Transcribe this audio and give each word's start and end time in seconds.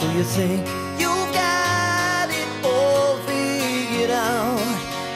So 0.00 0.10
you 0.12 0.22
think 0.22 0.66
you've 0.98 1.32
got 1.34 2.30
it 2.30 2.48
all 2.64 3.16
figured 3.28 4.10
out. 4.10 4.56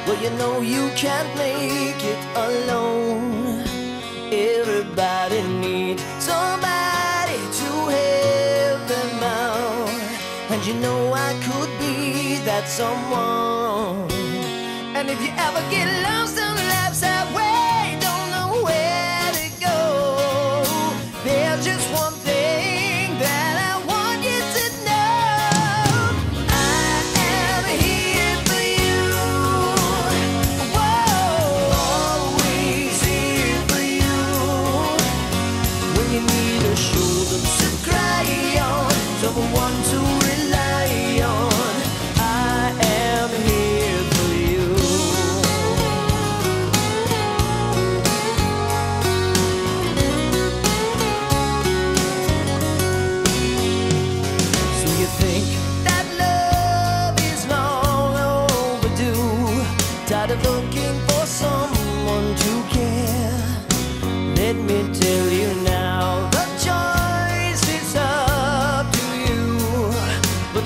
Well, 0.07 0.23
you 0.23 0.29
know 0.37 0.61
you 0.61 0.91
can't 0.95 1.30
make 1.39 2.05
it 2.05 2.21
alone. 2.37 3.64
Everybody 4.31 5.41
needs 5.64 6.03
somebody 6.18 7.39
to 7.61 7.71
help 7.96 8.81
them 8.93 9.23
out. 9.23 9.89
And 10.50 10.67
you 10.67 10.75
know 10.75 11.14
I 11.14 11.32
could 11.46 11.71
be 11.79 12.37
that 12.45 12.69
someone. 12.69 14.11
And 14.96 15.09
if 15.09 15.19
you 15.25 15.32
ever 15.46 15.62
get 15.71 15.89
lost 16.03 16.24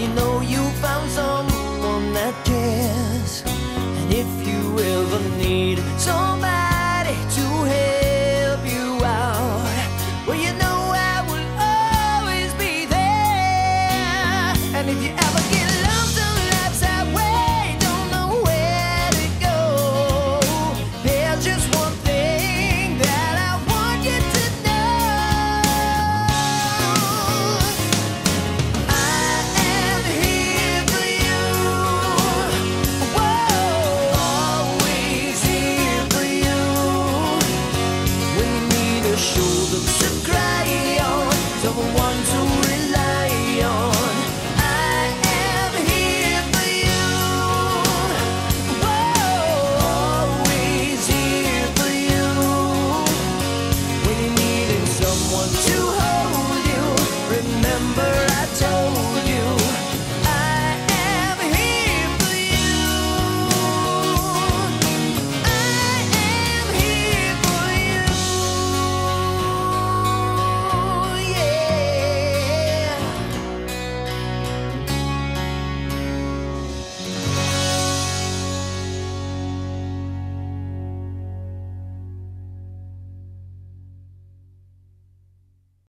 you 0.00 0.08
know 0.14 0.40
you 0.40 0.59